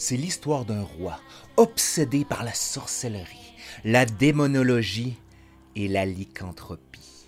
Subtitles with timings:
[0.00, 1.18] C'est l'histoire d'un roi
[1.56, 3.52] obsédé par la sorcellerie,
[3.84, 5.16] la démonologie
[5.74, 7.26] et la lycanthropie.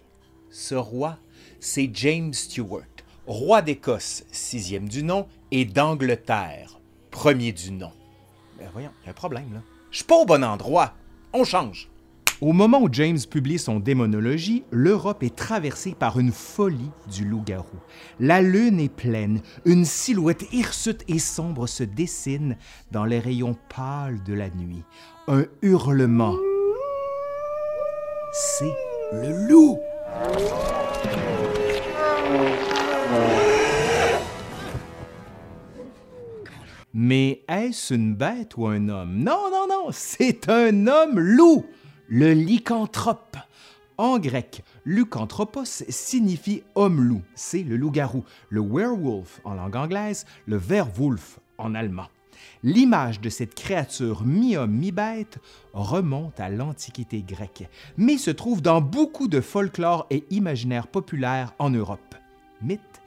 [0.50, 1.19] Ce roi,
[1.59, 2.85] c'est James Stuart,
[3.27, 6.79] roi d'Écosse, sixième du nom, et d'Angleterre,
[7.11, 7.91] premier du nom.
[8.56, 9.62] Ben voyons, il y a un problème là.
[9.91, 10.95] Je suis pas au bon endroit.
[11.32, 11.91] On change.
[12.41, 17.77] Au moment où James publie son Démonologie, l'Europe est traversée par une folie du loup-garou.
[18.18, 22.57] La lune est pleine, une silhouette hirsute et sombre se dessine
[22.93, 24.85] dans les rayons pâles de la nuit.
[25.29, 26.35] Un hurlement.
[28.32, 28.75] C'est
[29.13, 29.79] le loup.
[36.94, 39.19] Mais est-ce une bête ou un homme?
[39.19, 41.66] Non, non, non, c'est un homme loup
[42.11, 43.37] le lycanthrope.
[43.97, 51.39] En grec, lycanthropos signifie homme-loup, c'est le loup-garou, le werewolf en langue anglaise, le werwolf
[51.56, 52.09] en allemand.
[52.64, 55.39] L'image de cette créature mi-homme, mi-bête
[55.73, 61.70] remonte à l'Antiquité grecque, mais se trouve dans beaucoup de folklore et imaginaires populaires en
[61.70, 62.17] Europe.
[62.61, 63.02] Mythe,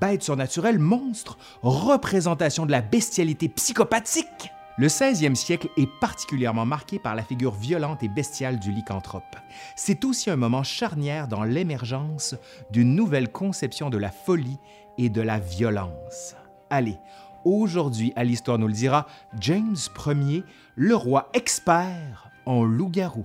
[0.00, 4.50] bête surnaturelle, monstre, représentation de la bestialité psychopathique.
[4.78, 9.36] Le 16e siècle est particulièrement marqué par la figure violente et bestiale du lycanthrope.
[9.74, 12.34] C'est aussi un moment charnière dans l'émergence
[12.70, 14.58] d'une nouvelle conception de la folie
[14.98, 16.36] et de la violence.
[16.68, 16.98] Allez,
[17.46, 19.06] aujourd'hui, à l'Histoire nous le dira,
[19.40, 23.24] James Ier, le roi expert en loup-garou.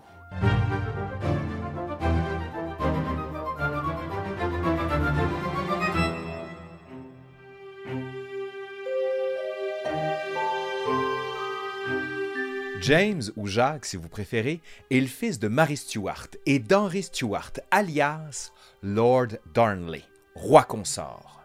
[12.82, 17.52] James, ou Jacques si vous préférez, est le fils de Mary Stuart et d'Henry Stuart,
[17.70, 18.52] alias
[18.82, 20.02] Lord Darnley,
[20.34, 21.42] roi consort.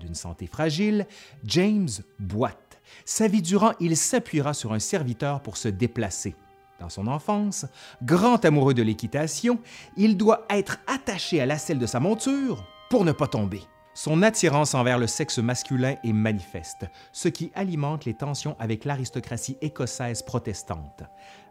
[0.00, 1.06] D'une santé fragile,
[1.44, 2.80] James boite.
[3.04, 6.34] Sa vie durant, il s'appuiera sur un serviteur pour se déplacer.
[6.80, 7.66] Dans son enfance,
[8.02, 9.58] grand amoureux de l'équitation,
[9.98, 13.60] il doit être attaché à la selle de sa monture pour ne pas tomber.
[14.00, 19.58] Son attirance envers le sexe masculin est manifeste, ce qui alimente les tensions avec l'aristocratie
[19.60, 21.02] écossaise protestante.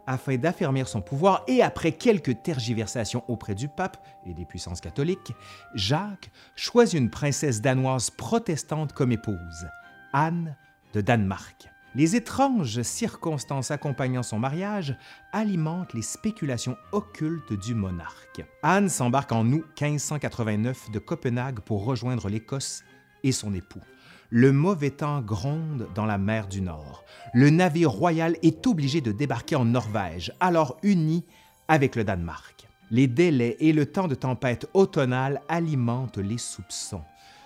[0.06, 5.34] Afin d'affermir son pouvoir et après quelques tergiversations auprès du pape et des puissances catholiques,
[5.76, 9.68] Jacques choisit une princesse danoise protestante comme épouse,
[10.14, 10.56] Anne
[10.94, 11.68] de Danemark.
[11.98, 14.96] Les étranges circonstances accompagnant son mariage
[15.34, 18.46] alimentent les spéculations occultes du monarque.
[18.62, 22.84] Anne s'embarque en août 1589 de Copenhague pour rejoindre l'Écosse
[23.24, 23.82] et son époux.
[24.30, 27.04] Le mauvais temps gronde dans la mer du Nord.
[27.34, 31.26] Le navire royal est obligé de débarquer en Norvège, alors uni
[31.68, 32.68] avec le Danemark.
[32.92, 37.02] Les délais et le temps de tempête automnale alimentent les soupçons.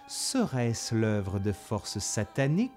[0.10, 2.74] Serait-ce l'œuvre de forces sataniques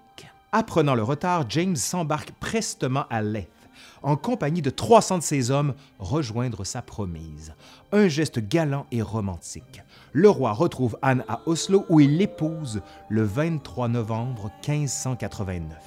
[0.57, 3.49] Apprenant le retard, James s'embarque prestement à Leith,
[4.03, 7.53] en compagnie de 300 de ses hommes, rejoindre sa promise.
[7.91, 9.81] Un geste galant et romantique.
[10.13, 15.77] Le roi retrouve Anne à Oslo où il l'épouse le 23 novembre 1589.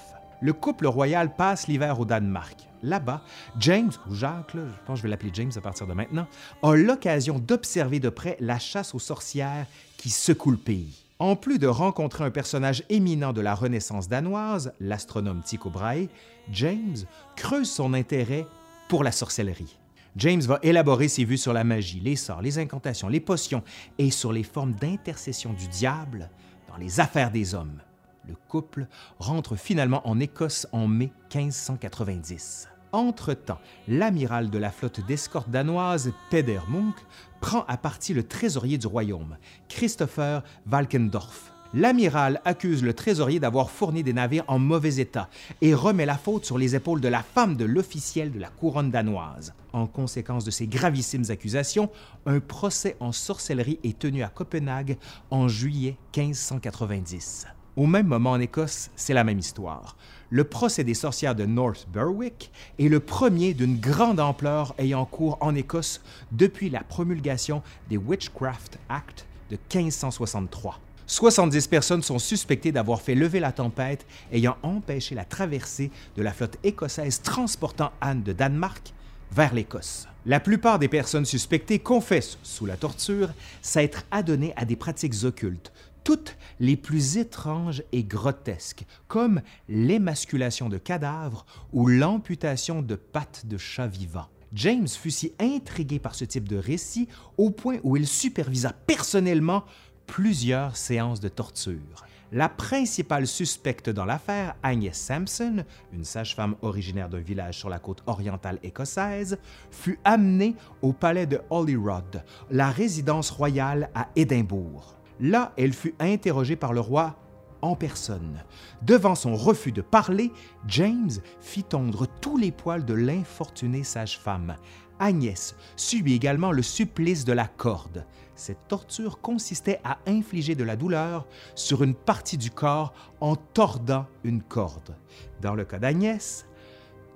[0.43, 2.69] Le couple royal passe l'hiver au Danemark.
[2.83, 3.23] Là-bas,
[3.59, 6.27] James, ou Jacques, je pense que je vais l'appeler James à partir de maintenant,
[6.63, 9.65] a l'occasion d'observer de près la chasse aux sorcières
[9.97, 11.08] qui secoue le pays.
[11.21, 16.07] En plus de rencontrer un personnage éminent de la Renaissance danoise, l'astronome Tycho Brahe,
[16.53, 16.97] James
[17.35, 18.47] creuse son intérêt
[18.89, 19.79] pour la sorcellerie.
[20.15, 23.65] James va élaborer ses vues sur la magie, les sorts, les incantations, les potions
[23.99, 26.31] et sur les formes d'intercession du diable
[26.69, 27.81] dans les affaires des hommes.
[28.29, 28.87] Le couple
[29.19, 32.69] rentre finalement en Écosse en mai 1590.
[32.93, 36.95] Entre-temps, l'amiral de la flotte d'escorte danoise, Peder Munk,
[37.41, 39.37] prend à partie le trésorier du royaume,
[39.69, 41.53] Christopher Valkendorf.
[41.75, 45.29] L'amiral accuse le trésorier d'avoir fourni des navires en mauvais état
[45.61, 48.91] et remet la faute sur les épaules de la femme de l'officiel de la couronne
[48.91, 49.53] danoise.
[49.75, 51.91] En conséquence de ces gravissimes accusations,
[52.25, 54.97] un procès en sorcellerie est tenu à Copenhague
[55.31, 57.49] en juillet 1590.
[57.77, 59.97] Au même moment en Écosse, c'est la même histoire
[60.31, 65.39] le procès des sorcières de North Berwick est le premier d'une grande ampleur ayant cours
[65.41, 66.01] en Écosse
[66.33, 70.81] depuis la promulgation des Witchcraft Act de 1563.
[71.07, 76.33] 70 personnes sont suspectées d'avoir fait lever la tempête ayant empêché la traversée de la
[76.33, 78.93] flotte écossaise transportant Anne de Danemark
[79.33, 80.07] vers l'Écosse.
[80.27, 83.31] La plupart des personnes suspectées confessent, sous la torture,
[83.63, 85.73] s'être adonnées à des pratiques occultes,
[86.09, 91.45] toutes les plus étranges et grotesques, comme l'émasculation de cadavres
[91.75, 94.31] ou l'amputation de pattes de chats vivants.
[94.55, 99.65] James fut si intrigué par ce type de récit au point où il supervisa personnellement
[100.07, 102.07] plusieurs séances de torture.
[102.33, 105.63] La principale suspecte dans l'affaire, Agnès Sampson,
[105.93, 109.37] une sage-femme originaire d'un village sur la côte orientale écossaise,
[109.71, 114.98] fut amenée au palais de Holyrood, la résidence royale à Édimbourg.
[115.21, 117.17] Là, elle fut interrogée par le roi
[117.63, 118.43] en personne.
[118.83, 120.33] Devant son refus de parler,
[120.67, 121.11] James
[121.41, 124.57] fit tondre tous les poils de l'infortunée sage-femme.
[125.01, 128.05] Agnès subit également le supplice de la corde.
[128.35, 134.07] Cette torture consistait à infliger de la douleur sur une partie du corps en tordant
[134.25, 134.97] une corde.
[135.41, 136.47] Dans le cas d'Agnès,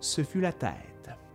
[0.00, 0.91] ce fut la tête.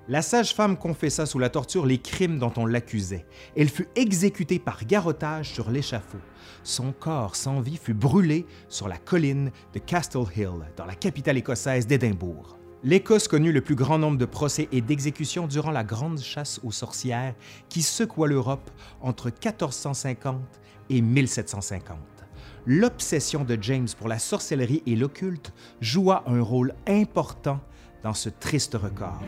[0.10, 3.26] La sage-femme confessa sous la torture les crimes dont on l'accusait.
[3.58, 6.22] Elle fut exécutée par garrotage sur l'échafaud.
[6.64, 11.36] Son corps sans vie fut brûlé sur la colline de Castle Hill, dans la capitale
[11.36, 12.58] écossaise d'Édimbourg.
[12.84, 16.72] L'Écosse connut le plus grand nombre de procès et d'exécutions durant la grande chasse aux
[16.72, 17.36] sorcières
[17.68, 18.72] qui secoua l'Europe
[19.02, 20.40] entre 1450
[20.90, 21.98] et 1750.
[22.66, 25.52] L'obsession de James pour la sorcellerie et l'occulte
[25.82, 27.60] joua un rôle important
[28.14, 29.22] ce triste record.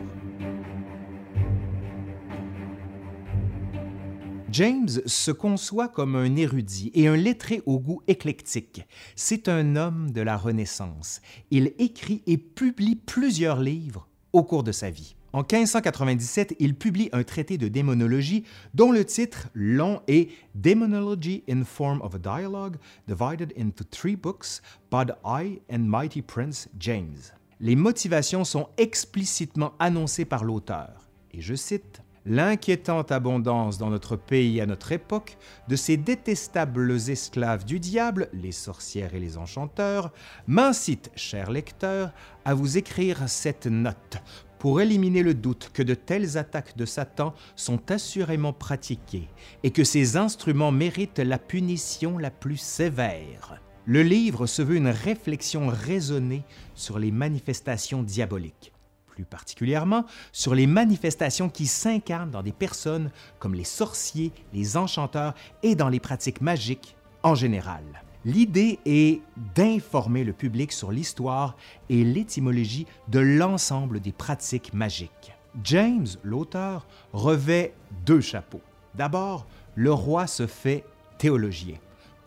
[4.52, 8.88] James se conçoit comme un érudit et un lettré au goût éclectique.
[9.16, 11.22] C'est un homme de la Renaissance.
[11.52, 15.16] Il écrit et publie plusieurs livres au cours de sa vie.
[15.34, 18.44] En 1597, il publie un traité de démonologie
[18.74, 22.78] dont le titre long est Demonology in Form of a Dialogue,
[23.08, 27.32] divided into three books by the High and Mighty Prince James.
[27.62, 34.62] Les motivations sont explicitement annoncées par l'auteur, et je cite l'inquiétante abondance dans notre pays
[34.62, 40.14] à notre époque de ces détestables esclaves du diable, les sorcières et les enchanteurs,
[40.48, 42.14] m'incite, cher lecteur,
[42.46, 44.20] à vous écrire cette note
[44.58, 49.28] pour éliminer le doute que de telles attaques de Satan sont assurément pratiquées
[49.64, 53.62] et que ces instruments méritent la punition la plus sévère.
[53.90, 56.44] Le livre se veut une réflexion raisonnée
[56.76, 58.72] sur les manifestations diaboliques
[59.08, 63.10] plus particulièrement sur les manifestations qui s'incarnent dans des personnes
[63.40, 65.34] comme les sorciers, les enchanteurs
[65.64, 67.82] et dans les pratiques magiques en général.
[68.26, 69.22] L'idée est
[69.56, 71.58] d'informer le public sur l'histoire
[71.90, 75.34] et l'étymologie de l'ensemble des pratiques magiques.
[75.64, 77.74] James, l'auteur, revêt
[78.06, 78.62] deux chapeaux.
[78.94, 80.86] D'abord, le roi se fait
[81.18, 81.78] théologien.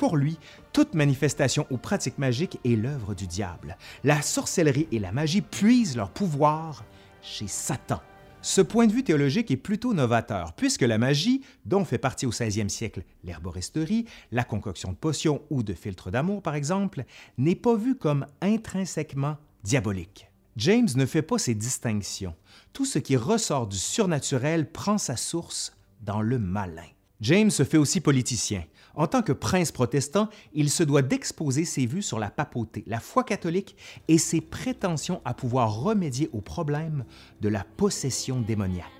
[0.02, 0.36] Pour lui,
[0.72, 3.76] toute manifestation ou pratique magique est l'œuvre du diable.
[4.02, 6.84] La sorcellerie et la magie puisent leur pouvoir
[7.22, 8.00] chez Satan.
[8.40, 12.32] Ce point de vue théologique est plutôt novateur, puisque la magie, dont fait partie au
[12.32, 17.04] 16e siècle l'herboristerie, la concoction de potions ou de filtres d'amour par exemple,
[17.38, 20.26] n'est pas vue comme intrinsèquement diabolique.
[20.56, 22.34] James ne fait pas ces distinctions.
[22.72, 26.90] Tout ce qui ressort du surnaturel prend sa source dans le malin.
[27.22, 28.64] James se fait aussi politicien.
[28.96, 32.98] En tant que prince protestant, il se doit d'exposer ses vues sur la papauté, la
[32.98, 33.76] foi catholique
[34.08, 37.04] et ses prétentions à pouvoir remédier aux problèmes
[37.40, 38.90] de la possession démoniaque.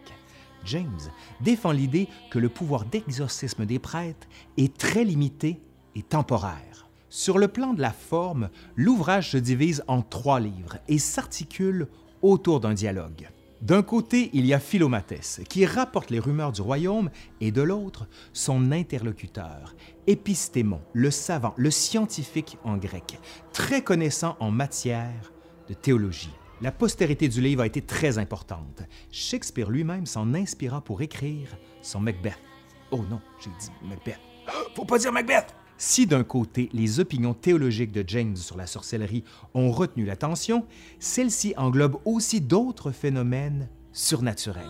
[0.65, 1.01] James
[1.41, 5.61] défend l'idée que le pouvoir d'exorcisme des prêtres est très limité
[5.97, 6.89] et temporaire.
[7.09, 11.89] Sur le plan de la forme, l'ouvrage se divise en trois livres et s'articule
[12.23, 13.29] autour d'un dialogue.
[13.63, 17.11] D'un côté, il y a Philomatès, qui rapporte les rumeurs du royaume,
[17.41, 19.77] et de l'autre, son interlocuteur,
[20.09, 23.21] Épistémon, le savant, le scientifique en grec,
[23.53, 25.33] très connaissant en matière
[25.69, 26.35] de théologie.
[26.61, 28.83] La postérité du livre a été très importante.
[29.13, 32.43] Shakespeare lui-même s'en inspira pour écrire son Macbeth.
[32.91, 34.19] Oh non, j'ai dit Macbeth.
[34.75, 35.55] Faut pas dire Macbeth!
[35.85, 40.65] Si d'un côté, les opinions théologiques de James sur la sorcellerie ont retenu l'attention,
[41.01, 44.63] celle-ci englobe aussi d'autres phénomènes surnaturels.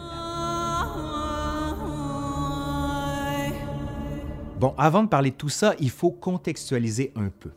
[4.59, 7.51] Bon, avant de parler de tout ça, il faut contextualiser un peu.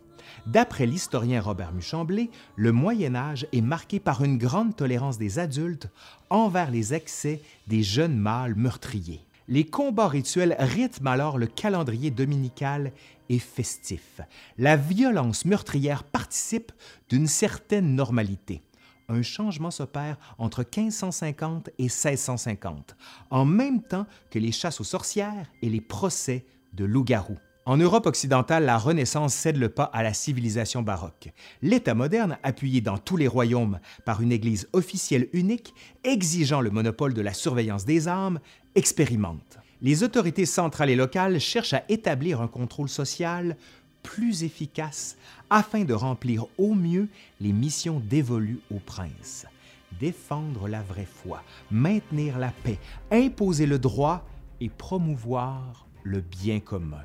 [0.46, 5.88] D'après l'historien Robert Muchamblé, le Moyen Âge est marqué par une grande tolérance des adultes
[6.30, 9.25] envers les excès des jeunes mâles meurtriers.
[9.48, 12.92] Les combats rituels rythment alors le calendrier dominical
[13.30, 14.22] et festif.
[14.58, 16.72] La violence meurtrière participe
[17.10, 18.64] d'une certaine normalité.
[19.08, 22.96] Un changement s'opère entre 1550 et 1650,
[23.30, 27.38] en même temps que les chasses aux sorcières et les procès de loups-garous.
[27.68, 31.34] En Europe occidentale, la Renaissance cède le pas à la civilisation baroque.
[31.64, 35.74] L'État moderne, appuyé dans tous les royaumes par une Église officielle unique,
[36.04, 38.40] exigeant le monopole de la surveillance des âmes,
[38.76, 39.58] expérimente.
[39.82, 43.58] Les autorités centrales et locales cherchent à établir un contrôle social
[44.04, 45.18] plus efficace
[45.50, 47.08] afin de remplir au mieux
[47.42, 49.46] les missions dévolues aux princes.
[50.00, 52.80] Défendre la vraie foi, maintenir la paix,
[53.12, 54.28] imposer le droit
[54.62, 57.04] et promouvoir le bien commun.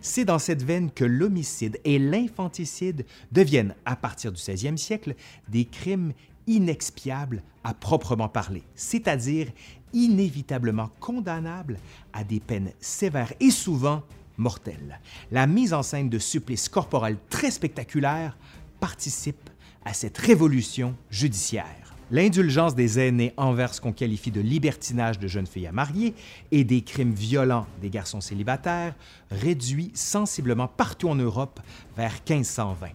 [0.00, 5.14] C'est dans cette veine que l'homicide et l'infanticide deviennent, à partir du 16e siècle,
[5.48, 6.12] des crimes
[6.46, 9.48] inexpiables à proprement parler, c'est-à-dire
[9.96, 11.78] inévitablement condamnables
[12.12, 14.02] à des peines sévères et souvent
[14.36, 15.00] mortelles.
[15.32, 18.36] La mise en scène de supplices corporels très spectaculaires
[18.78, 19.50] participe
[19.84, 21.94] à cette révolution judiciaire.
[22.10, 26.14] L'indulgence des aînés envers ce qu'on qualifie de libertinage de jeunes filles à marier
[26.52, 28.94] et des crimes violents des garçons célibataires
[29.30, 31.58] réduit sensiblement partout en Europe
[31.96, 32.90] vers 1520.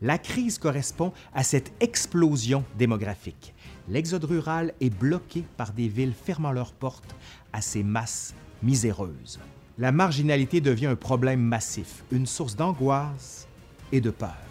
[0.00, 3.54] La crise correspond à cette explosion démographique.
[3.88, 7.14] L'exode rural est bloqué par des villes fermant leurs portes
[7.52, 9.40] à ces masses miséreuses.
[9.78, 13.46] La marginalité devient un problème massif, une source d'angoisse
[13.92, 14.48] et de peur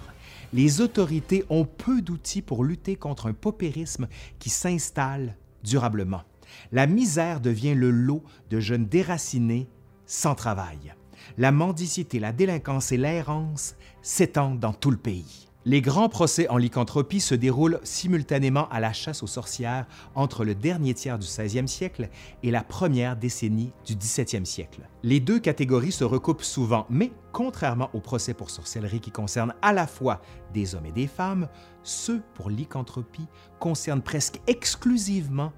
[0.54, 4.08] les autorités ont peu d'outils pour lutter contre un paupérisme
[4.40, 6.24] qui s'installe durablement.
[6.72, 9.68] La misère devient le lot de jeunes déracinés
[10.06, 10.94] sans travail.
[11.38, 15.47] La mendicité, la délinquance et l'errance s'étendent dans tout le pays.
[15.70, 20.56] Les grands procès en lycanthropie se déroulent simultanément à la chasse aux sorcières entre le
[20.56, 22.08] dernier tiers du 16e siècle
[22.42, 24.88] et la première décennie du 17e siècle.
[25.04, 29.74] Les deux catégories se recoupent souvent, mais contrairement aux procès pour sorcellerie qui concernent à
[29.74, 30.22] la fois
[30.54, 31.50] des hommes et des femmes,
[31.84, 33.28] ceux pour lycanthropie
[33.60, 35.52] concernent presque exclusivement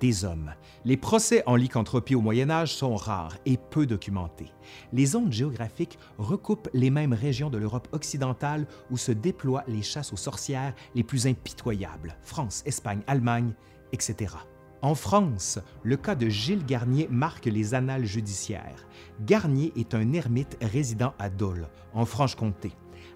[0.00, 0.52] des hommes.
[0.84, 4.52] Les procès en lycanthropie au Moyen Âge sont rares et peu documentés.
[4.92, 10.12] Les zones géographiques recoupent les mêmes régions de l'Europe occidentale où se déploient les chasses
[10.12, 13.52] aux sorcières les plus impitoyables, France, Espagne, Allemagne,
[13.92, 14.34] etc.
[14.82, 18.86] En France, le cas de Gilles Garnier marque les annales judiciaires.
[19.24, 22.72] Garnier est un ermite résidant à Dole, en Franche-Comté.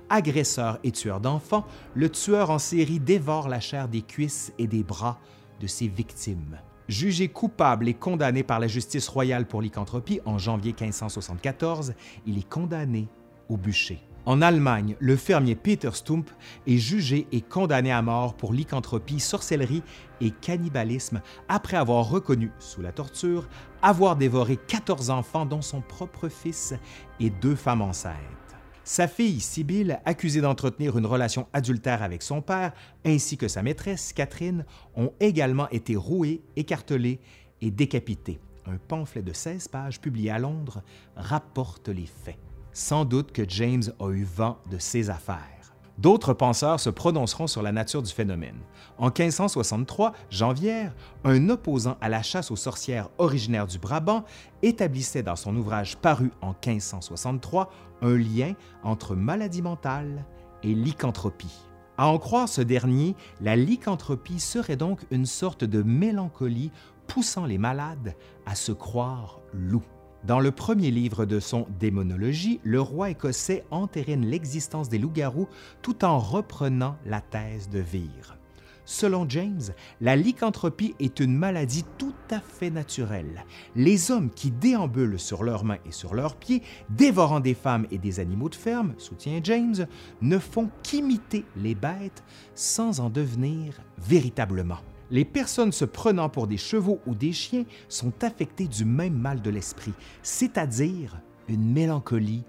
[0.09, 4.83] Agresseur et tueur d'enfants, le tueur en série dévore la chair des cuisses et des
[4.83, 5.21] bras
[5.61, 6.59] de ses victimes.
[6.91, 11.95] Jugé coupable et condamné par la justice royale pour lycanthropie en janvier 1574,
[12.27, 13.07] il est condamné
[13.49, 14.01] au bûcher.
[14.27, 16.29] En Allemagne, le fermier Peter Stump
[16.67, 19.85] est jugé et condamné à mort pour lycanthropie, sorcellerie
[20.21, 23.49] et cannibalisme après avoir reconnu, sous la torture,
[23.83, 26.75] avoir dévoré 14 enfants dont son propre fils
[27.21, 28.50] et deux femmes enceintes.
[28.91, 32.73] Sa fille, Sibylle, accusée d'entretenir une relation adultère avec son père,
[33.07, 34.65] ainsi que sa maîtresse, Catherine,
[34.97, 37.21] ont également été rouées, écartelées
[37.61, 38.41] et décapitées.
[38.67, 40.83] Un pamphlet de 16 pages publié à Londres
[41.15, 42.41] rapporte les faits.
[42.73, 45.60] Sans doute que James a eu vent de ces affaires.
[46.01, 48.57] D'autres penseurs se prononceront sur la nature du phénomène.
[48.97, 54.25] En 1563, Janvière, un opposant à la chasse aux sorcières originaire du Brabant,
[54.63, 60.25] établissait dans son ouvrage paru en 1563 un lien entre maladie mentale
[60.63, 61.67] et lycanthropie.
[61.99, 66.71] À en croire ce dernier, la lycanthropie serait donc une sorte de mélancolie
[67.09, 68.15] poussant les malades
[68.47, 70.00] à se croire loups.
[70.25, 75.49] Dans le premier livre de son Démonologie, le roi écossais entérine l'existence des loups-garous
[75.81, 78.37] tout en reprenant la thèse de Vire.
[78.85, 79.63] Selon James,
[80.03, 83.47] la lycanthropie est une maladie tout à fait naturelle.
[83.75, 87.99] Les hommes qui déambulent sur leurs mains et sur leurs pieds, dévorant des femmes et
[87.99, 89.87] des animaux de ferme, soutient James,
[90.21, 92.23] ne font qu'imiter les bêtes
[92.55, 98.13] sans en devenir véritablement les personnes se prenant pour des chevaux ou des chiens sont
[98.23, 102.45] affectées du même mal de l'esprit, c'est-à-dire une mélancolie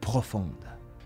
[0.00, 0.50] profonde.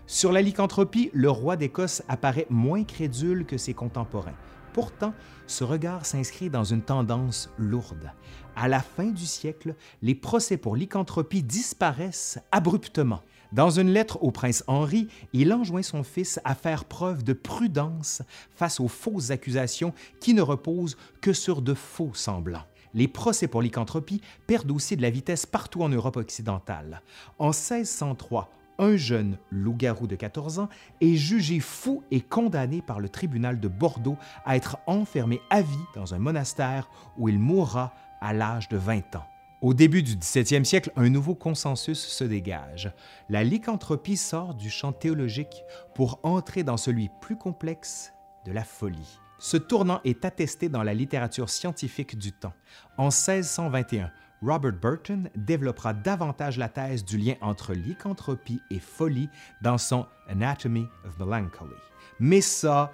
[0.07, 4.35] Sur la lycanthropie, le roi d'Écosse apparaît moins crédule que ses contemporains.
[4.73, 5.13] Pourtant,
[5.47, 8.11] ce regard s'inscrit dans une tendance lourde.
[8.55, 13.21] À la fin du siècle, les procès pour lycanthropie disparaissent abruptement.
[13.51, 18.21] Dans une lettre au prince Henri, il enjoint son fils à faire preuve de prudence
[18.55, 22.63] face aux fausses accusations qui ne reposent que sur de faux semblants.
[22.93, 27.01] Les procès pour lycanthropie perdent aussi de la vitesse partout en Europe occidentale.
[27.39, 30.69] En 1603, un jeune loup-garou de 14 ans
[31.01, 35.77] est jugé fou et condamné par le tribunal de Bordeaux à être enfermé à vie
[35.93, 39.30] dans un monastère où il mourra à l'âge de 20 ans.
[39.61, 42.91] Au début du 17e siècle, un nouveau consensus se dégage.
[43.29, 45.63] La lycanthropie sort du champ théologique
[45.93, 48.11] pour entrer dans celui plus complexe
[48.47, 49.19] de la folie.
[49.37, 52.53] Ce tournant est attesté dans la littérature scientifique du temps.
[52.97, 59.29] En 1621, Robert Burton développera davantage la thèse du lien entre lycanthropie et folie
[59.61, 61.75] dans son Anatomy of Melancholy.
[62.19, 62.91] Mais ça,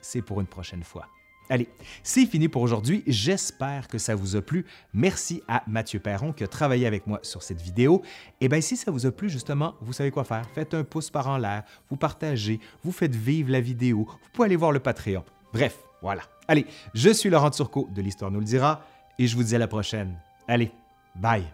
[0.00, 1.08] c'est pour une prochaine fois.
[1.50, 1.68] Allez,
[2.02, 3.02] c'est fini pour aujourd'hui.
[3.06, 4.64] J'espère que ça vous a plu.
[4.94, 8.02] Merci à Mathieu Perron qui a travaillé avec moi sur cette vidéo.
[8.40, 10.48] Et eh bien, si ça vous a plu, justement, vous savez quoi faire.
[10.54, 14.06] Faites un pouce par en l'air, vous partagez, vous faites vivre la vidéo.
[14.08, 15.24] Vous pouvez aller voir le Patreon.
[15.52, 16.22] Bref, voilà.
[16.48, 18.82] Allez, je suis Laurent Turcot de l'Histoire nous le dira
[19.18, 20.16] et je vous dis à la prochaine.
[20.48, 20.72] Allez,
[21.14, 21.44] bye!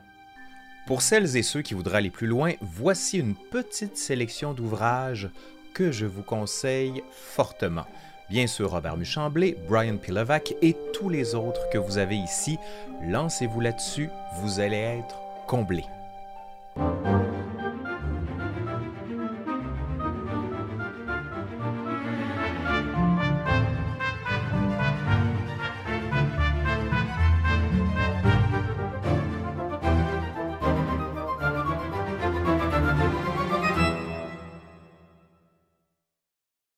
[0.87, 5.31] Pour celles et ceux qui voudraient aller plus loin, voici une petite sélection d'ouvrages
[5.75, 7.87] que je vous conseille fortement.
[8.31, 12.59] Bien sûr, Robert Muchamblé, Brian Pilovac et tous les autres que vous avez ici.
[13.03, 15.17] Lancez-vous là-dessus, vous allez être
[15.49, 15.87] comblés.